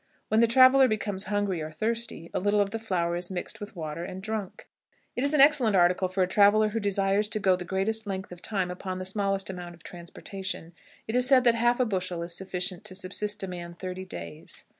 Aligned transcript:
When 0.29 0.39
the 0.39 0.47
traveler 0.47 0.87
becomes 0.87 1.25
hungry 1.25 1.61
or 1.61 1.69
thirsty, 1.71 2.31
a 2.33 2.39
little 2.39 2.59
of 2.59 2.71
the 2.71 2.79
flour 2.79 3.15
is 3.15 3.29
mixed 3.29 3.59
with 3.59 3.75
water 3.75 4.03
and 4.03 4.19
drunk. 4.19 4.67
It 5.15 5.23
is 5.23 5.35
an 5.35 5.41
excellent 5.41 5.75
article 5.75 6.07
for 6.07 6.23
a 6.23 6.27
traveler 6.27 6.69
who 6.69 6.79
desires 6.79 7.29
to 7.29 7.39
go 7.39 7.55
the 7.55 7.65
greatest 7.65 8.07
length 8.07 8.31
of 8.31 8.41
time 8.41 8.71
upon 8.71 8.97
the 8.97 9.05
smallest 9.05 9.51
amount 9.51 9.75
of 9.75 9.83
transportation. 9.83 10.73
It 11.07 11.15
is 11.15 11.27
said 11.27 11.43
that 11.43 11.53
half 11.53 11.79
a 11.79 11.85
bushel 11.85 12.23
is 12.23 12.33
sufficient 12.35 12.83
to 12.85 12.95
subsist 12.95 13.43
a 13.43 13.47
man 13.47 13.75
thirty 13.75 14.05
days. 14.05 14.63